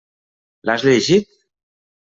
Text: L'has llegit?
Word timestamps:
L'has 0.69 0.87
llegit? 0.89 1.31